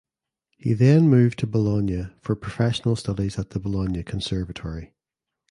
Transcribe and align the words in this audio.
He 0.57 0.73
then 0.73 1.09
moved 1.09 1.37
to 1.37 1.45
Bologna 1.45 2.07
for 2.23 2.35
professional 2.35 2.95
studies 2.95 3.37
at 3.37 3.51
the 3.51 3.59
Bologna 3.59 4.01
Conservatory. 4.01 4.95